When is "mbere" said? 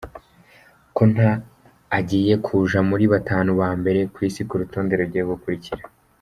3.79-3.99